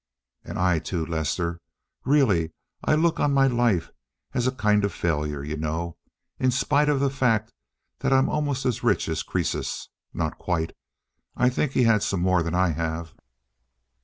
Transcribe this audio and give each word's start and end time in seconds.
"And 0.43 0.57
I, 0.57 0.79
too, 0.79 1.05
Lester. 1.05 1.61
Really, 2.05 2.53
I 2.83 2.95
look 2.95 3.19
on 3.19 3.35
my 3.35 3.45
life 3.45 3.91
as 4.33 4.47
a 4.47 4.51
kind 4.51 4.83
of 4.83 4.91
failure, 4.91 5.43
you 5.43 5.55
know, 5.57 5.95
in 6.39 6.49
spite 6.49 6.89
of 6.89 6.99
the 6.99 7.11
fact 7.11 7.53
that 7.99 8.11
I'm 8.11 8.27
almost 8.27 8.65
as 8.65 8.81
rich 8.83 9.07
as 9.07 9.21
Croesus—not 9.21 10.39
quite. 10.39 10.73
I 11.37 11.49
think 11.49 11.73
he 11.73 11.83
had 11.83 12.01
some 12.01 12.19
more 12.21 12.41
than 12.41 12.55
I 12.55 12.69
have." 12.69 13.13